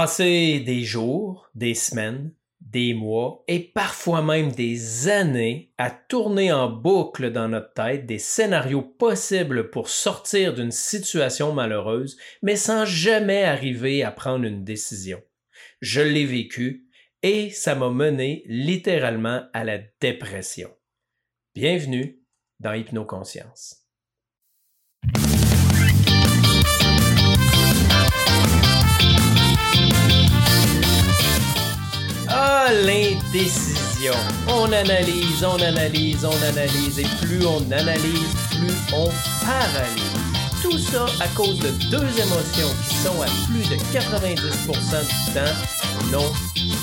[0.00, 6.70] Passer des jours, des semaines, des mois et parfois même des années à tourner en
[6.70, 13.44] boucle dans notre tête des scénarios possibles pour sortir d'une situation malheureuse, mais sans jamais
[13.44, 15.22] arriver à prendre une décision.
[15.82, 16.88] Je l'ai vécu
[17.22, 20.70] et ça m'a mené littéralement à la dépression.
[21.54, 22.22] Bienvenue
[22.58, 23.79] dans Hypnoconscience.
[32.72, 34.14] L'indécision.
[34.48, 39.08] On analyse, on analyse, on analyse, et plus on analyse, plus on
[39.44, 40.02] paralyse.
[40.62, 45.54] Tout ça à cause de deux émotions qui sont à plus de 90% du temps
[46.12, 46.32] non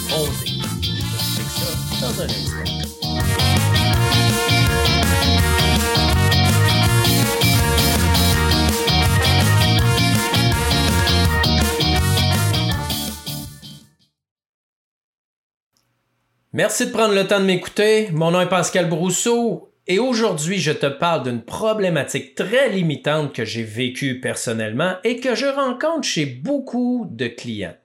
[0.09, 0.61] fondées.
[0.81, 3.66] Je ça dans un instant.
[16.57, 18.09] Merci de prendre le temps de m'écouter.
[18.13, 23.45] Mon nom est Pascal Brousseau et aujourd'hui je te parle d'une problématique très limitante que
[23.45, 27.75] j'ai vécue personnellement et que je rencontre chez beaucoup de clients.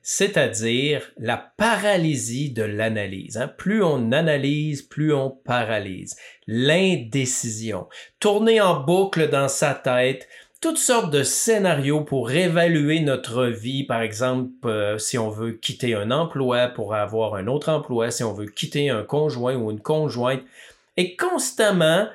[0.00, 3.36] C'est-à-dire la paralysie de l'analyse.
[3.36, 3.48] Hein.
[3.48, 6.16] Plus on analyse, plus on paralyse.
[6.46, 7.86] L'indécision.
[8.18, 10.26] Tourner en boucle dans sa tête,
[10.60, 15.94] toutes sortes de scénarios pour évaluer notre vie, par exemple, euh, si on veut quitter
[15.94, 19.80] un emploi pour avoir un autre emploi, si on veut quitter un conjoint ou une
[19.80, 20.42] conjointe,
[20.96, 22.08] et constamment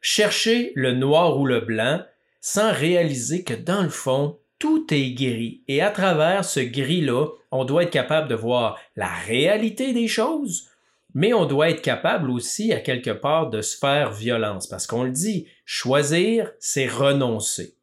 [0.00, 2.02] chercher le noir ou le blanc
[2.40, 5.62] sans réaliser que dans le fond, tout est gris.
[5.68, 10.68] Et à travers ce gris-là, on doit être capable de voir la réalité des choses,
[11.14, 14.66] mais on doit être capable aussi, à quelque part, de se faire violence.
[14.66, 17.76] Parce qu'on le dit, choisir, c'est renoncer.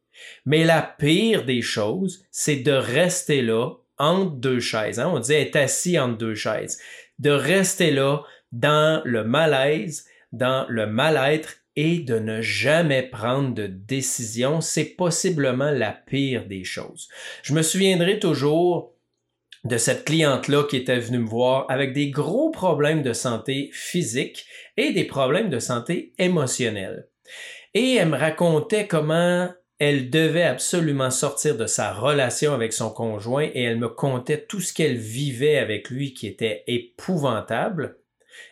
[0.45, 4.99] Mais la pire des choses, c'est de rester là entre deux chaises.
[4.99, 5.11] Hein.
[5.13, 6.79] On dit être assis entre deux chaises.
[7.19, 13.67] De rester là dans le malaise, dans le mal-être et de ne jamais prendre de
[13.67, 17.07] décision, c'est possiblement la pire des choses.
[17.43, 18.93] Je me souviendrai toujours
[19.63, 24.45] de cette cliente-là qui était venue me voir avec des gros problèmes de santé physique
[24.75, 27.07] et des problèmes de santé émotionnelle.
[27.73, 29.49] Et elle me racontait comment
[29.81, 34.61] elle devait absolument sortir de sa relation avec son conjoint et elle me contait tout
[34.61, 37.97] ce qu'elle vivait avec lui qui était épouvantable.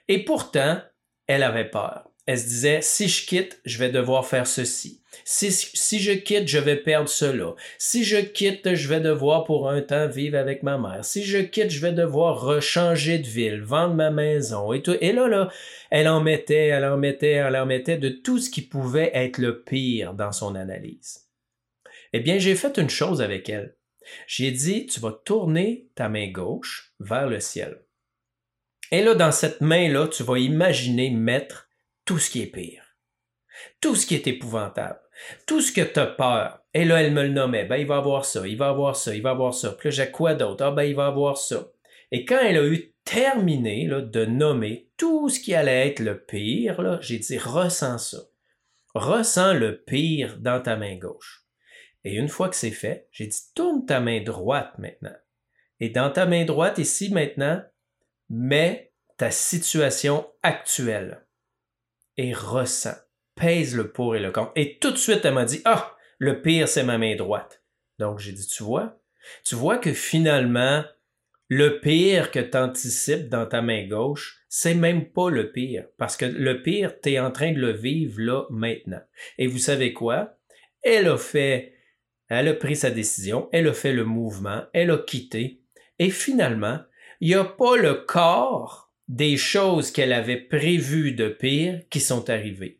[0.07, 0.81] Et pourtant,
[1.28, 2.09] elle avait peur.
[2.29, 5.01] Elle se disait, si je quitte, je vais devoir faire ceci.
[5.25, 5.50] Si,
[6.00, 7.56] je quitte, je vais perdre cela.
[7.79, 11.03] Si je quitte, je vais devoir pour un temps vivre avec ma mère.
[11.03, 14.95] Si je quitte, je vais devoir rechanger de ville, vendre ma maison et tout.
[15.01, 15.50] Et là, là,
[15.90, 19.40] elle en mettait, elle en mettait, elle en mettait de tout ce qui pouvait être
[19.40, 21.28] le pire dans son analyse.
[22.13, 23.75] Eh bien, j'ai fait une chose avec elle.
[24.28, 27.81] J'ai dit, tu vas tourner ta main gauche vers le ciel.
[28.91, 31.69] Et là, dans cette main-là, tu vas imaginer mettre
[32.09, 32.81] tout ce qui est pire.
[33.81, 35.00] Tout ce qui est épouvantable.
[35.46, 36.59] Tout ce que tu as peur.
[36.74, 37.66] Et là, elle me le nommait.
[37.66, 39.74] Ben, il va avoir ça, il va avoir ça, il va avoir ça.
[39.74, 40.66] Puis là, j'ai quoi d'autre?
[40.66, 41.68] Ah, ben, il va avoir ça.
[42.09, 47.00] Et quand elle a eu terminé de nommer tout ce qui allait être le pire,
[47.03, 48.18] j'ai dit ressens ça.
[48.96, 51.46] Ressens le pire dans ta main gauche.
[52.03, 55.16] Et une fois que c'est fait, j'ai dit tourne ta main droite maintenant.
[55.80, 57.62] Et dans ta main droite ici maintenant,
[58.31, 61.24] mets ta situation actuelle
[62.19, 62.97] et ressens.
[63.35, 64.52] Pèse le pour et le contre.
[64.57, 67.63] Et tout de suite, elle m'a dit Ah, le pire, c'est ma main droite.
[67.97, 69.00] Donc j'ai dit Tu vois,
[69.46, 70.84] tu vois que finalement,
[71.47, 75.85] le pire que tu anticipes dans ta main gauche, c'est même pas le pire.
[75.97, 79.02] Parce que le pire, tu es en train de le vivre là maintenant.
[79.38, 80.38] Et vous savez quoi?
[80.84, 81.74] Elle a fait,
[82.28, 85.62] elle a pris sa décision, elle a fait le mouvement, elle a quitté.
[85.97, 86.79] Et finalement,
[87.22, 92.30] il n'y a pas le corps des choses qu'elle avait prévues de pire qui sont
[92.30, 92.80] arrivées.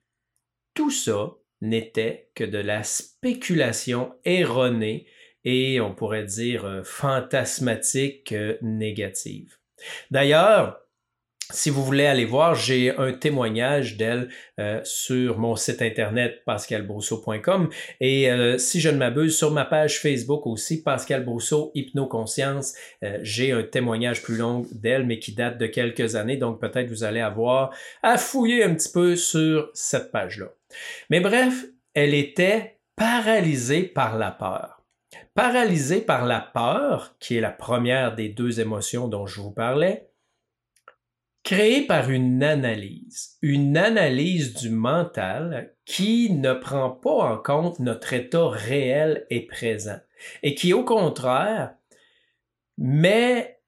[0.76, 5.08] Tout ça n'était que de la spéculation erronée
[5.44, 9.58] et on pourrait dire euh, fantasmatique euh, négative.
[10.12, 10.80] D'ailleurs,
[11.52, 14.30] si vous voulez aller voir, j'ai un témoignage d'elle
[14.60, 17.70] euh, sur mon site internet pascalbrousseau.com
[18.00, 22.76] et si je ne m'abuse, sur ma page Facebook aussi, Pascal Brousseau Hypnoconscience,
[23.22, 27.04] j'ai un témoignage plus long d'elle, mais qui date de quelques années, donc peut-être vous
[27.04, 27.72] allez avoir
[28.04, 30.48] à fouiller un petit peu sur cette page-là.
[31.10, 34.84] Mais bref, elle était paralysée par la peur.
[35.34, 40.09] Paralysé par la peur, qui est la première des deux émotions dont je vous parlais,
[41.50, 48.14] créée par une analyse, une analyse du mental qui ne prend pas en compte notre
[48.14, 49.98] état réel et présent,
[50.44, 51.74] et qui au contraire
[52.78, 53.62] mais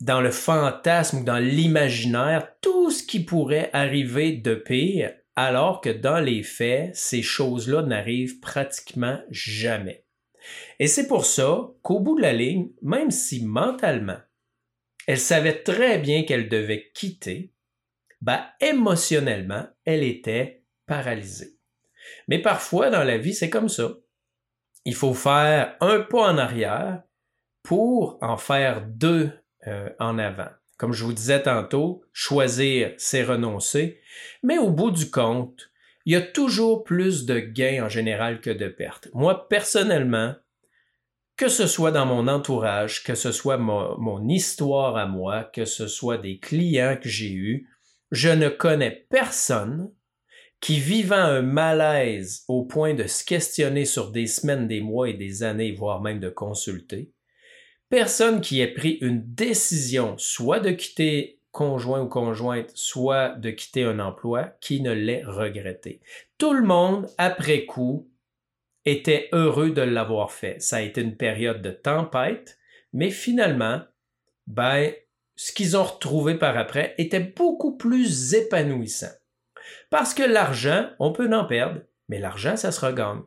[0.00, 5.90] dans le fantasme ou dans l'imaginaire, tout ce qui pourrait arriver de pire, alors que
[5.90, 10.06] dans les faits, ces choses-là n'arrivent pratiquement jamais.
[10.78, 14.20] Et c'est pour ça qu'au bout de la ligne, même si mentalement,
[15.06, 17.52] elle savait très bien qu'elle devait quitter,
[18.20, 21.58] ben, émotionnellement, elle était paralysée.
[22.28, 23.94] Mais parfois, dans la vie, c'est comme ça.
[24.84, 27.02] Il faut faire un pas en arrière
[27.62, 29.32] pour en faire deux
[29.66, 30.48] euh, en avant.
[30.76, 34.00] Comme je vous disais tantôt, choisir, c'est renoncer.
[34.42, 35.70] Mais au bout du compte,
[36.04, 39.08] il y a toujours plus de gains en général que de pertes.
[39.12, 40.34] Moi, personnellement,
[41.36, 45.86] que ce soit dans mon entourage, que ce soit mon histoire à moi, que ce
[45.86, 47.68] soit des clients que j'ai eus,
[48.10, 49.90] je ne connais personne
[50.60, 55.14] qui, vivant un malaise au point de se questionner sur des semaines, des mois et
[55.14, 57.12] des années, voire même de consulter,
[57.90, 63.84] personne qui ait pris une décision, soit de quitter conjoint ou conjointe, soit de quitter
[63.84, 66.00] un emploi, qui ne l'ait regretté.
[66.36, 68.10] Tout le monde, après coup,
[68.86, 70.60] était heureux de l'avoir fait.
[70.62, 72.58] Ça a été une période de tempête,
[72.92, 73.82] mais finalement,
[74.46, 74.92] ben,
[75.34, 79.12] ce qu'ils ont retrouvé par après était beaucoup plus épanouissant.
[79.90, 83.22] Parce que l'argent, on peut en perdre, mais l'argent, ça se regagne.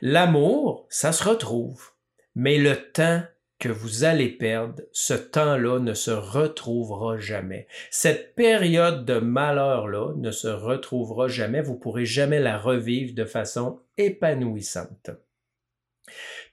[0.00, 1.90] L'amour, ça se retrouve.
[2.34, 3.22] Mais le temps
[3.60, 7.68] que vous allez perdre, ce temps-là ne se retrouvera jamais.
[7.90, 11.60] Cette période de malheur-là ne se retrouvera jamais.
[11.60, 15.10] Vous pourrez jamais la revivre de façon épanouissante.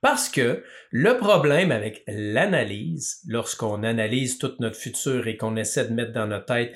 [0.01, 5.93] Parce que le problème avec l'analyse, lorsqu'on analyse tout notre futur et qu'on essaie de
[5.93, 6.73] mettre dans notre tête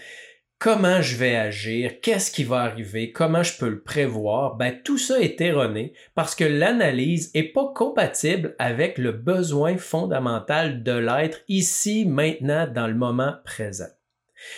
[0.62, 5.00] comment je vais agir, qu'est-ce qui va arriver, comment je peux le prévoir, ben tout
[5.00, 11.40] ça est erroné parce que l'analyse est pas compatible avec le besoin fondamental de l'être
[11.48, 13.90] ici, maintenant, dans le moment présent.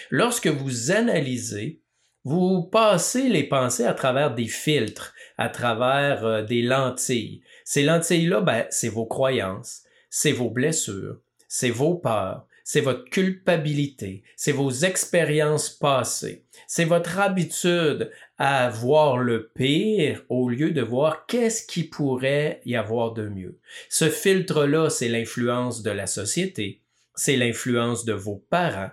[0.09, 1.81] Lorsque vous analysez,
[2.25, 7.43] vous passez les pensées à travers des filtres, à travers euh, des lentilles.
[7.63, 14.23] Ces lentilles-là, ben, c'est vos croyances, c'est vos blessures, c'est vos peurs, c'est votre culpabilité,
[14.35, 21.25] c'est vos expériences passées, c'est votre habitude à voir le pire au lieu de voir
[21.25, 23.59] qu'est-ce qui pourrait y avoir de mieux.
[23.89, 26.81] Ce filtre-là, c'est l'influence de la société,
[27.15, 28.91] c'est l'influence de vos parents,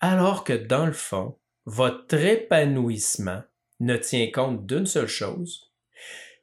[0.00, 3.42] alors que dans le fond, votre épanouissement
[3.80, 5.72] ne tient compte d'une seule chose,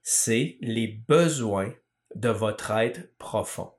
[0.03, 1.73] c'est les besoins
[2.15, 3.71] de votre être profond.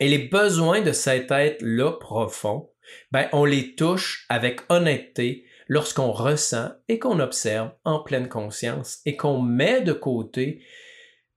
[0.00, 2.70] Et les besoins de cet être-là profond,
[3.12, 9.16] ben, on les touche avec honnêteté lorsqu'on ressent et qu'on observe en pleine conscience et
[9.16, 10.62] qu'on met de côté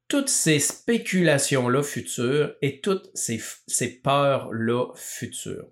[0.08, 5.68] toutes ces spéculations-là futures et toutes ces, ces peurs-là futures.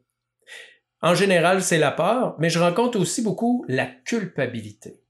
[1.01, 5.01] En général, c'est la peur, mais je rencontre aussi beaucoup la culpabilité.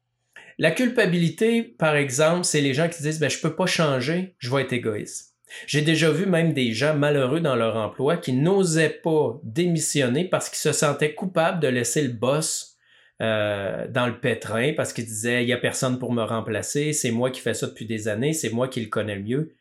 [0.58, 4.54] La culpabilité, par exemple, c'est les gens qui disent ben, je peux pas changer, je
[4.54, 5.35] vais être égoïste.
[5.68, 10.50] J'ai déjà vu même des gens malheureux dans leur emploi qui n'osaient pas démissionner parce
[10.50, 12.78] qu'ils se sentaient coupables de laisser le boss
[13.22, 17.12] euh, dans le pétrin parce qu'ils disaient il y a personne pour me remplacer, c'est
[17.12, 19.56] moi qui fais ça depuis des années, c'est moi qui le connais le mieux.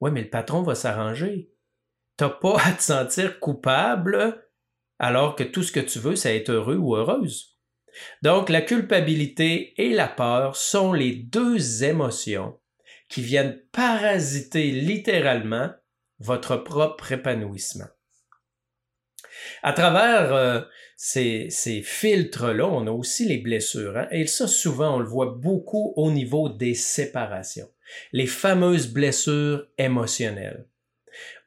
[0.00, 1.50] Ouais, mais le patron va s'arranger.
[2.16, 4.44] T'as pas à te sentir coupable
[4.98, 7.58] alors que tout ce que tu veux, c'est être heureux ou heureuse.
[8.22, 12.59] Donc la culpabilité et la peur sont les deux émotions
[13.10, 15.70] qui viennent parasiter littéralement
[16.20, 17.88] votre propre épanouissement.
[19.62, 20.60] À travers euh,
[20.96, 21.50] ces,
[21.82, 23.96] filtres-là, on a aussi les blessures.
[23.96, 27.68] Hein, et ça, souvent, on le voit beaucoup au niveau des séparations.
[28.12, 30.66] Les fameuses blessures émotionnelles.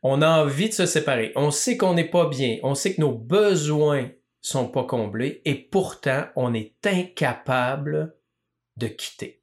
[0.02, 1.32] On a envie de se séparer.
[1.36, 2.58] On sait qu'on n'est pas bien.
[2.64, 5.42] On sait que nos besoins sont pas comblés.
[5.46, 8.18] Et pourtant, on est incapable
[8.76, 9.42] de quitter.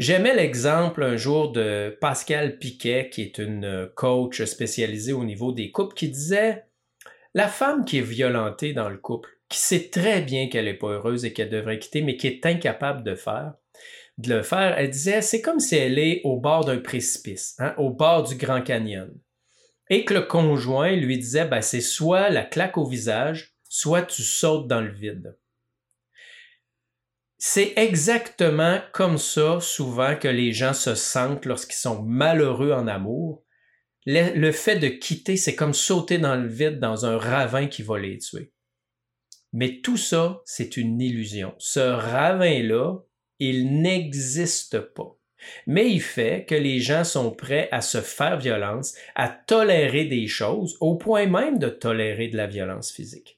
[0.00, 5.70] J'aimais l'exemple un jour de Pascal Piquet, qui est une coach spécialisée au niveau des
[5.70, 6.64] couples, qui disait
[7.32, 10.88] La femme qui est violentée dans le couple, qui sait très bien qu'elle n'est pas
[10.88, 13.54] heureuse et qu'elle devrait quitter, mais qui est incapable de faire,
[14.18, 17.72] de le faire, elle disait c'est comme si elle est au bord d'un précipice, hein,
[17.78, 19.12] au bord du Grand Canyon.
[19.90, 24.22] Et que le conjoint lui disait ben, c'est soit la claque au visage, soit tu
[24.22, 25.36] sautes dans le vide.
[27.46, 33.44] C'est exactement comme ça souvent que les gens se sentent lorsqu'ils sont malheureux en amour.
[34.06, 37.98] Le, fait de quitter, c'est comme sauter dans le vide dans un ravin qui va
[37.98, 38.54] les tuer.
[39.52, 41.54] Mais tout ça, c'est une illusion.
[41.58, 43.00] Ce ravin-là,
[43.38, 45.14] il n'existe pas.
[45.66, 50.28] mais il fait que les gens sont prêts à se faire violence, à tolérer des
[50.28, 53.33] choses, au point même de tolérer de la violence physique.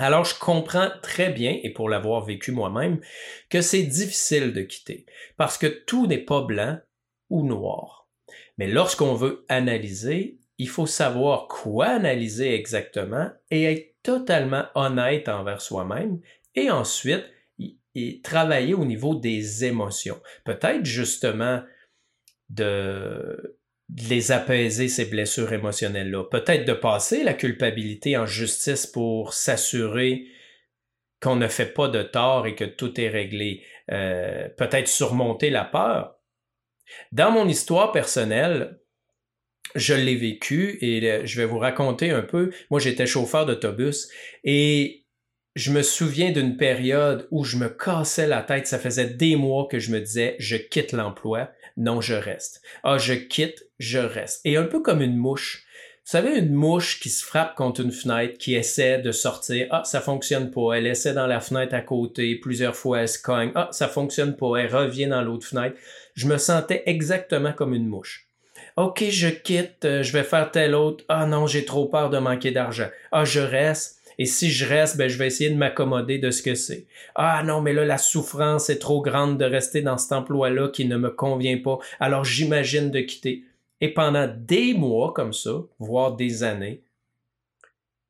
[0.00, 3.00] Alors je comprends très bien, et pour l'avoir vécu moi-même,
[3.50, 5.04] que c'est difficile de quitter,
[5.36, 6.78] parce que tout n'est pas blanc
[7.28, 8.08] ou noir.
[8.56, 15.60] Mais lorsqu'on veut analyser, il faut savoir quoi analyser exactement et être totalement honnête envers
[15.60, 16.20] soi-même,
[16.54, 17.24] et ensuite
[18.22, 20.20] travailler au niveau des émotions.
[20.44, 21.62] Peut-être justement
[22.48, 23.59] de,
[23.98, 26.24] les apaiser, ces blessures émotionnelles-là.
[26.24, 30.26] Peut-être de passer la culpabilité en justice pour s'assurer
[31.20, 33.62] qu'on ne fait pas de tort et que tout est réglé.
[33.90, 36.16] Euh, peut-être surmonter la peur.
[37.12, 38.80] Dans mon histoire personnelle,
[39.74, 42.50] je l'ai vécu et euh, je vais vous raconter un peu.
[42.70, 44.08] Moi, j'étais chauffeur d'autobus
[44.44, 45.06] et
[45.56, 48.66] je me souviens d'une période où je me cassais la tête.
[48.66, 51.50] Ça faisait des mois que je me disais, je quitte l'emploi.
[51.80, 52.60] Non, je reste.
[52.82, 54.42] Ah, je quitte, je reste.
[54.44, 55.64] Et un peu comme une mouche.
[56.04, 59.66] Vous savez, une mouche qui se frappe contre une fenêtre, qui essaie de sortir.
[59.70, 60.74] Ah, ça fonctionne pas.
[60.74, 62.36] Elle essaie dans la fenêtre à côté.
[62.36, 63.50] Plusieurs fois, elle se cogne.
[63.54, 64.56] Ah, ça fonctionne pas.
[64.56, 65.76] Elle revient dans l'autre fenêtre.
[66.12, 68.28] Je me sentais exactement comme une mouche.
[68.76, 69.86] OK, je quitte.
[69.86, 71.02] Euh, je vais faire tel autre.
[71.08, 72.88] Ah non, j'ai trop peur de manquer d'argent.
[73.10, 73.99] Ah, je reste.
[74.20, 76.86] Et si je reste, ben, je vais essayer de m'accommoder de ce que c'est.
[77.14, 80.84] Ah non, mais là, la souffrance est trop grande de rester dans cet emploi-là qui
[80.84, 81.78] ne me convient pas.
[82.00, 83.44] Alors j'imagine de quitter.
[83.80, 86.82] Et pendant des mois comme ça, voire des années,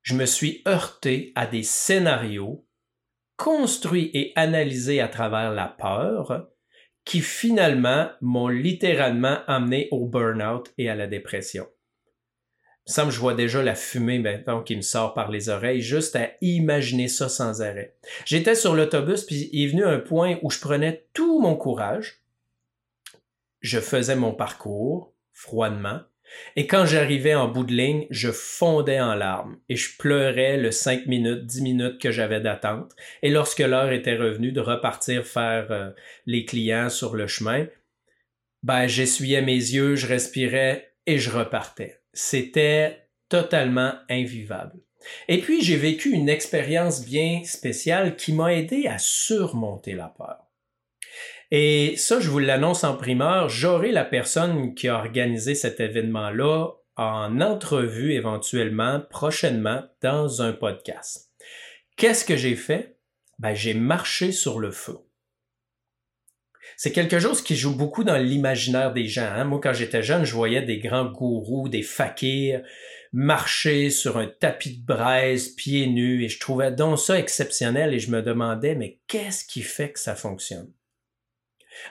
[0.03, 2.67] je me suis heurté à des scénarios
[3.37, 6.49] construits et analysés à travers la peur
[7.05, 11.69] qui finalement m'ont littéralement amené au burn-out et à la dépression
[12.87, 17.09] je vois déjà la fumée maintenant qui me sort par les oreilles, juste à imaginer
[17.09, 17.95] ça sans arrêt.
[18.25, 22.23] J'étais sur l'autobus, puis il est venu un point où je prenais tout mon courage,
[23.61, 26.01] je faisais mon parcours froidement,
[26.57, 30.71] et quand j'arrivais en bout de ligne, je fondais en larmes et je pleurais le
[30.71, 32.93] 5 minutes, 10 minutes que j'avais d'attente.
[33.23, 35.91] Et lorsque l'heure était revenue de repartir faire euh,
[36.27, 37.67] les clients sur le chemin,
[38.63, 42.00] ben, j'essuyais mes yeux, je respirais et je repartais.
[42.13, 44.81] C'était totalement invivable.
[45.29, 50.47] Et puis j'ai vécu une expérience bien spéciale qui m'a aidé à surmonter la peur.
[51.51, 56.69] Et ça, je vous l'annonce en primeur, j'aurai la personne qui a organisé cet événement-là
[56.97, 61.31] en entrevue éventuellement prochainement dans un podcast.
[61.97, 62.99] Qu'est-ce que j'ai fait?
[63.39, 64.99] Ben, j'ai marché sur le feu
[66.77, 69.31] c'est quelque chose qui joue beaucoup dans l'imaginaire des gens.
[69.31, 69.45] Hein.
[69.45, 72.63] Moi, quand j'étais jeune, je voyais des grands gourous, des fakirs
[73.13, 77.99] marcher sur un tapis de braise, pieds nus, et je trouvais donc ça exceptionnel et
[77.99, 80.73] je me demandais, mais qu'est-ce qui fait que ça fonctionne?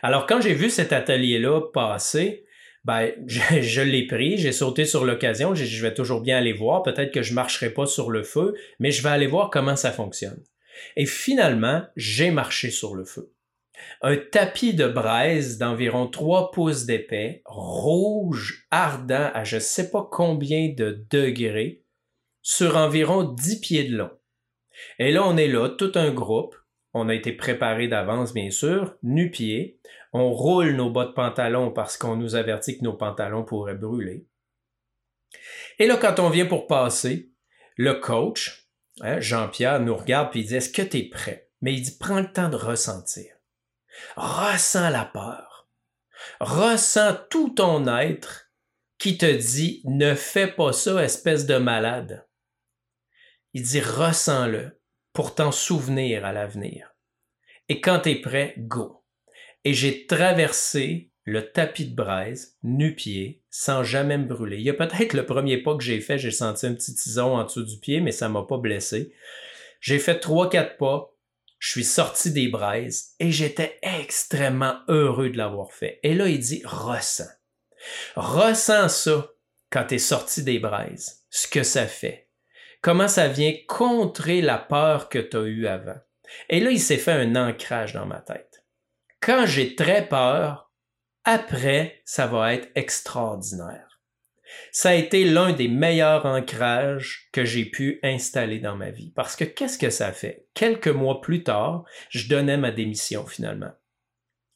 [0.02, 2.46] Alors, quand j'ai vu cet atelier-là passer,
[2.86, 7.12] ben, je, l'ai pris, j'ai sauté sur l'occasion, je vais toujours bien aller voir, peut-être
[7.12, 10.42] que je marcherai pas sur le feu, mais je vais aller voir comment ça fonctionne.
[10.96, 13.34] Et finalement, j'ai marché sur le feu
[14.02, 20.08] un tapis de braise d'environ 3 pouces d'épais, rouge, ardent à je ne sais pas
[20.10, 21.84] combien de degrés,
[22.42, 24.12] sur environ 10 pieds de long.
[24.98, 26.56] Et là, on est là, tout un groupe.
[26.94, 29.80] On a été préparé d'avance, bien sûr, nu-pieds.
[30.12, 34.26] On roule nos bas de pantalon parce qu'on nous avertit que nos pantalons pourraient brûler.
[35.78, 37.32] Et là, quand on vient pour passer,
[37.76, 38.68] le coach,
[39.02, 41.50] hein, Jean-Pierre, nous regarde et il dit Est-ce que tu es prêt?
[41.62, 43.36] Mais il dit Prends le temps de ressentir.
[44.16, 45.68] Ressens la peur.
[46.40, 48.52] Ressens tout ton être
[48.98, 52.28] qui te dit ne fais pas ça, espèce de malade.
[53.54, 54.80] Il dit ressens-le
[55.14, 56.94] pour t'en souvenir à l'avenir.
[57.68, 59.04] Et quand tu es prêt, go.
[59.64, 64.58] Et j'ai traversé le tapis de braise, nu-pied, sans jamais me brûler.
[64.58, 67.36] Il y a peut-être le premier pas que j'ai fait, j'ai senti un petit tison
[67.36, 69.14] en dessous du pied, mais ça m'a pas blessé.
[69.80, 71.14] J'ai fait trois, quatre pas,
[71.60, 76.00] je suis sorti des braises et j'étais extrêmement heureux de l'avoir fait.
[76.04, 77.30] Et là, il dit, ressens.
[78.16, 79.30] Ressens ça
[79.70, 82.30] quand tu es sorti des braises, ce que ça fait.
[82.82, 86.00] Comment ça vient contrer la peur que tu as eue avant.
[86.50, 88.66] Et là, il s'est fait un ancrage dans ma tête.
[89.22, 90.72] Quand j'ai très peur,
[91.26, 93.89] après, ça va être extraordinaire.
[94.72, 99.12] Ça a été l'un des meilleurs ancrages que j'ai pu installer dans ma vie.
[99.16, 100.48] Parce que qu'est-ce que ça fait?
[100.54, 103.72] Quelques mois plus tard, je donnais ma démission finalement.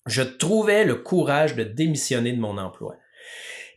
[0.05, 2.97] Je trouvais le courage de démissionner de mon emploi.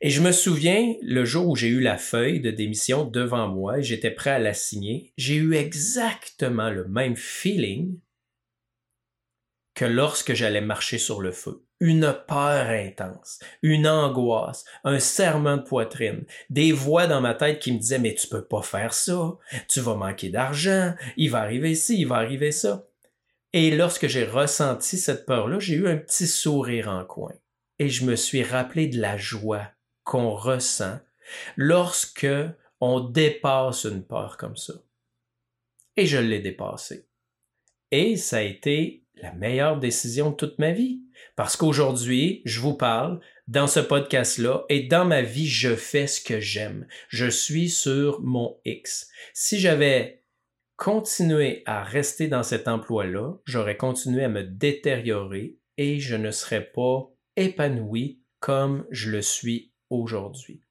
[0.01, 3.79] Et je me souviens, le jour où j'ai eu la feuille de démission devant moi
[3.79, 7.99] et j'étais prêt à la signer, j'ai eu exactement le même feeling
[9.75, 11.66] que lorsque j'allais marcher sur le feu.
[11.81, 17.73] Une peur intense, une angoisse, un serment de poitrine, des voix dans ma tête qui
[17.73, 19.37] me disaient mais tu peux pas faire ça,
[19.69, 22.87] tu vas manquer d'argent, il va arriver ci, il va arriver ça.
[23.53, 27.33] Et lorsque j'ai ressenti cette peur-là, j'ai eu un petit sourire en coin
[27.79, 29.71] et je me suis rappelé de la joie
[30.05, 30.99] qu'on ressent
[31.57, 32.27] lorsque
[32.81, 34.75] on dépasse une peur comme ça.
[35.97, 37.09] Et je l'ai dépassée.
[37.91, 41.01] Et ça a été la meilleure décision de toute ma vie.
[41.35, 46.21] Parce qu'aujourd'hui, je vous parle dans ce podcast-là et dans ma vie, je fais ce
[46.21, 46.87] que j'aime.
[47.09, 49.09] Je suis sur mon X.
[49.35, 50.23] Si j'avais
[50.77, 56.65] continué à rester dans cet emploi-là, j'aurais continué à me détériorer et je ne serais
[56.65, 60.63] pas épanoui comme je le suis aujourd'hui.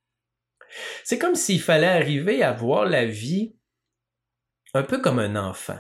[1.03, 3.55] C'est comme s'il fallait arriver à voir la vie
[4.73, 5.79] un peu comme un enfant.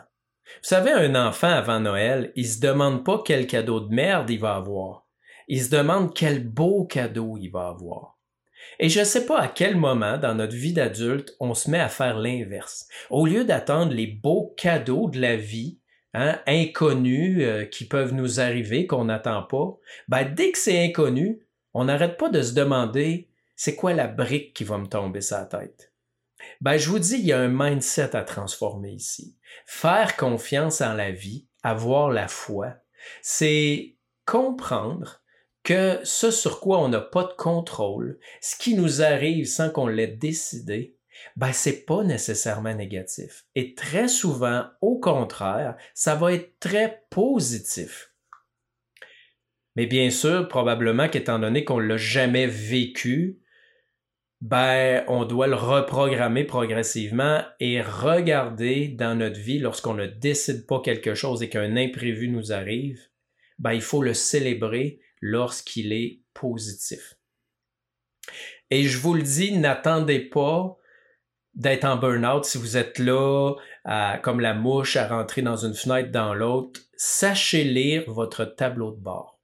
[0.61, 4.39] Vous savez, un enfant avant Noël, il se demande pas quel cadeau de merde il
[4.39, 5.05] va avoir.
[5.47, 8.17] Il se demande quel beau cadeau il va avoir.
[8.79, 11.79] Et je ne sais pas à quel moment dans notre vie d'adulte on se met
[11.79, 12.87] à faire l'inverse.
[13.09, 15.79] Au lieu d'attendre les beaux cadeaux de la vie,
[16.13, 21.45] hein, inconnus euh, qui peuvent nous arriver, qu'on n'attend pas, ben, dès que c'est inconnu,
[21.73, 25.37] on n'arrête pas de se demander c'est quoi la brique qui va me tomber sur
[25.37, 25.93] la tête?
[26.61, 29.37] Ben, je vous dis, il y a un mindset à transformer ici.
[29.65, 32.75] Faire confiance en la vie, avoir la foi,
[33.21, 35.21] c'est comprendre
[35.63, 39.87] que ce sur quoi on n'a pas de contrôle, ce qui nous arrive sans qu'on
[39.87, 40.95] l'ait décidé,
[41.35, 43.45] ben c'est pas nécessairement négatif.
[43.55, 48.11] Et très souvent, au contraire, ça va être très positif.
[49.75, 53.39] Mais bien sûr, probablement qu'étant donné qu'on l'a jamais vécu,
[54.41, 60.81] ben, on doit le reprogrammer progressivement et regarder dans notre vie lorsqu'on ne décide pas
[60.81, 62.99] quelque chose et qu'un imprévu nous arrive,
[63.59, 67.15] ben, il faut le célébrer lorsqu'il est positif.
[68.71, 70.77] Et je vous le dis, n'attendez pas
[71.53, 73.55] d'être en burn-out si vous êtes là,
[74.21, 76.81] comme la mouche, à rentrer dans une fenêtre dans l'autre.
[76.97, 79.39] Sachez lire votre tableau de bord.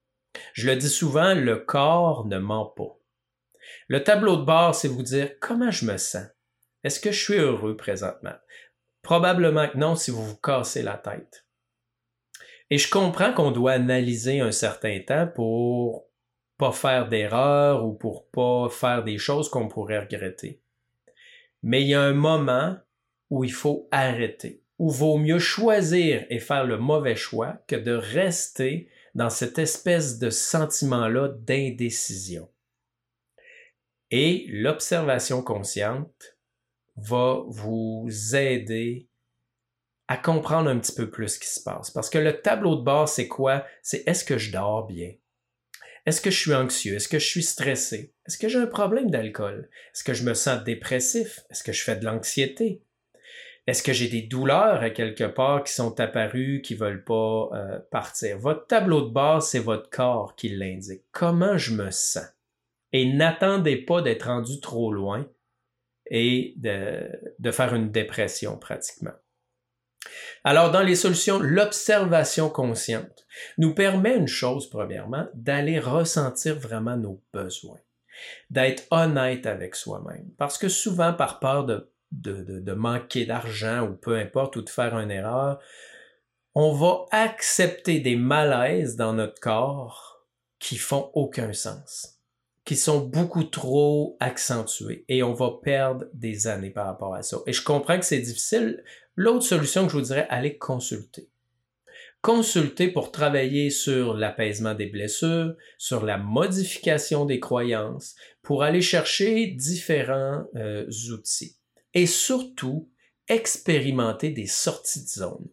[0.53, 2.97] Je le dis souvent, le corps ne ment pas.
[3.91, 6.25] Le tableau de bord, c'est vous dire comment je me sens.
[6.81, 8.35] Est-ce que je suis heureux présentement?
[9.01, 11.45] Probablement que non si vous vous cassez la tête.
[12.69, 16.07] Et je comprends qu'on doit analyser un certain temps pour
[16.57, 20.61] pas faire d'erreurs ou pour pas faire des choses qu'on pourrait regretter.
[21.61, 22.77] Mais il y a un moment
[23.29, 27.91] où il faut arrêter, où vaut mieux choisir et faire le mauvais choix que de
[27.91, 32.47] rester dans cette espèce de sentiment-là d'indécision.
[34.11, 36.37] Et l'observation consciente
[36.97, 39.07] va vous aider
[40.09, 41.89] à comprendre un petit peu plus ce qui se passe.
[41.89, 43.65] Parce que le tableau de bord, c'est quoi?
[43.81, 45.13] C'est est-ce que je dors bien?
[46.05, 46.95] Est-ce que je suis anxieux?
[46.95, 48.13] Est-ce que je suis stressé?
[48.27, 49.69] Est-ce que j'ai un problème d'alcool?
[49.93, 51.39] Est-ce que je me sens dépressif?
[51.49, 52.83] Est-ce que je fais de l'anxiété?
[53.67, 57.79] Est-ce que j'ai des douleurs à quelque part qui sont apparues, qui veulent pas euh,
[57.91, 58.39] partir?
[58.39, 61.03] Votre tableau de bord, c'est votre corps qui l'indique.
[61.11, 62.25] Comment je me sens?
[62.93, 65.27] Et n'attendez pas d'être rendu trop loin
[66.09, 69.13] et de, faire une dépression pratiquement.
[70.43, 73.25] Alors, dans les solutions, l'observation consciente
[73.57, 77.79] nous permet une chose, premièrement, d'aller ressentir vraiment nos besoins,
[78.49, 80.29] d'être honnête avec soi-même.
[80.37, 84.97] Parce que souvent, par peur de, de manquer d'argent ou peu importe, ou de faire
[84.99, 85.59] une erreur,
[86.55, 90.27] on va accepter des malaises dans notre corps
[90.59, 92.20] qui font aucun sens
[92.65, 97.37] qui sont beaucoup trop accentués et on va perdre des années par rapport à ça.
[97.47, 98.83] Et je comprends que c'est difficile.
[99.15, 101.29] L'autre solution que je vous dirais, allez consulter.
[102.21, 109.47] Consulter pour travailler sur l'apaisement des blessures, sur la modification des croyances, pour aller chercher
[109.47, 111.57] différents euh, outils.
[111.95, 112.91] Et surtout,
[113.27, 115.47] expérimenter des sorties de zone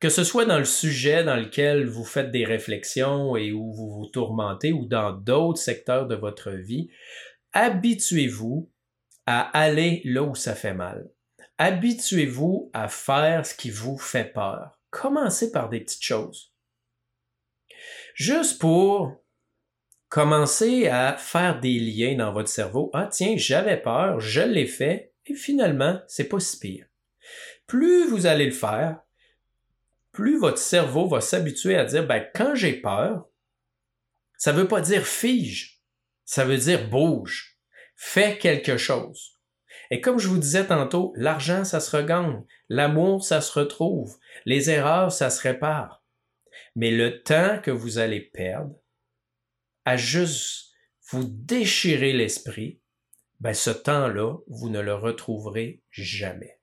[0.00, 3.90] que ce soit dans le sujet dans lequel vous faites des réflexions et où vous
[3.90, 6.88] vous tourmentez ou dans d'autres secteurs de votre vie,
[7.52, 8.70] habituez-vous
[9.26, 11.10] à aller là où ça fait mal.
[11.58, 14.80] Habituez-vous à faire ce qui vous fait peur.
[14.90, 16.54] Commencez par des petites choses.
[18.14, 19.22] Juste pour
[20.08, 22.90] commencer à faire des liens dans votre cerveau.
[22.94, 26.86] Ah tiens, j'avais peur, je l'ai fait et finalement, c'est pas si pire.
[27.66, 29.00] Plus vous allez le faire,
[30.18, 33.28] plus votre cerveau va s'habituer à dire, ben, quand j'ai peur,
[34.36, 35.80] ça veut pas dire fige,
[36.24, 37.56] ça veut dire bouge,
[37.94, 39.38] fais quelque chose.
[39.92, 44.70] Et comme je vous disais tantôt, l'argent, ça se regagne, l'amour, ça se retrouve, les
[44.70, 46.04] erreurs, ça se répare.
[46.74, 48.74] Mais le temps que vous allez perdre
[49.84, 50.72] à juste
[51.12, 52.80] vous déchirer l'esprit,
[53.38, 56.58] ben ce temps-là, vous ne le retrouverez jamais.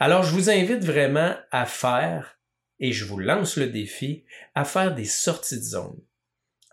[0.00, 2.37] Alors, je vous invite vraiment à faire,
[2.80, 5.98] et je vous lance le défi, à faire des sorties de zone.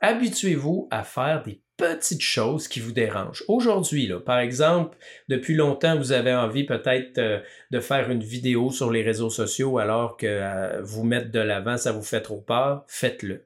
[0.02, 3.44] Habituez-vous à faire des petites choses qui vous dérangent.
[3.48, 7.40] Aujourd'hui, par exemple, depuis longtemps, vous avez envie peut-être euh,
[7.72, 11.78] de faire une vidéo sur les réseaux sociaux alors que euh, vous mettre de l'avant,
[11.78, 13.46] ça vous fait trop peur, faites-le.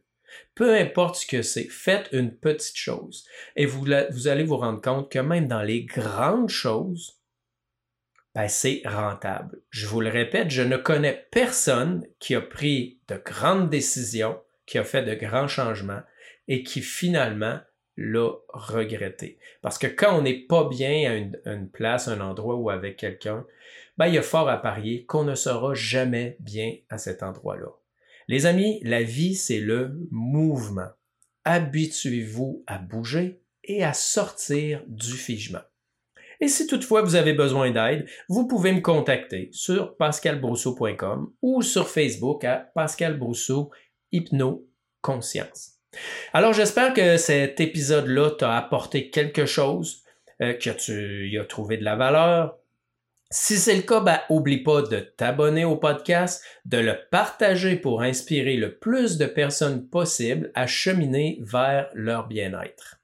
[0.53, 3.25] Peu importe ce que c'est, faites une petite chose.
[3.55, 7.18] Et vous allez vous rendre compte que même dans les grandes choses,
[8.35, 9.61] ben, c'est rentable.
[9.69, 14.77] Je vous le répète, je ne connais personne qui a pris de grandes décisions, qui
[14.77, 16.01] a fait de grands changements
[16.47, 17.59] et qui finalement
[17.97, 19.39] l'a regretté.
[19.61, 23.45] Parce que quand on n'est pas bien à une, place, un endroit ou avec quelqu'un,
[23.97, 27.67] ben, il y a fort à parier qu'on ne sera jamais bien à cet endroit-là.
[28.27, 30.89] Les amis, la vie, c'est le mouvement.
[31.45, 35.63] Habituez-vous à bouger et à sortir du figement.
[36.41, 41.87] Et si toutefois vous avez besoin d'aide, vous pouvez me contacter sur pascalbrousseau.com ou sur
[41.89, 43.71] Facebook à Pascal Brousseau
[44.11, 44.65] Hypno
[45.01, 45.79] Conscience.
[46.33, 50.03] Alors j'espère que cet épisode-là t'a apporté quelque chose,
[50.41, 52.57] euh, que tu y as trouvé de la valeur.
[53.31, 58.01] Si c'est le cas, ben, oublie pas de t'abonner au podcast, de le partager pour
[58.01, 62.98] inspirer le plus de personnes possible à cheminer vers leur bien-être.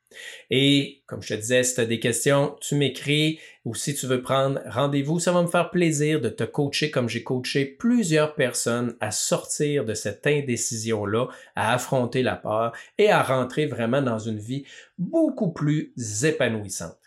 [0.49, 4.05] Et comme je te disais, si tu as des questions, tu m'écris ou si tu
[4.05, 8.35] veux prendre rendez-vous, ça va me faire plaisir de te coacher comme j'ai coaché plusieurs
[8.35, 14.19] personnes à sortir de cette indécision-là, à affronter la peur et à rentrer vraiment dans
[14.19, 14.65] une vie
[14.97, 16.99] beaucoup plus épanouissante.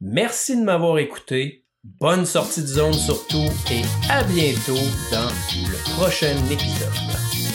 [0.00, 1.64] Merci de m'avoir écouté.
[1.84, 4.74] Bonne sortie de zone surtout et à bientôt
[5.10, 5.30] dans
[5.70, 7.47] le prochain épisode.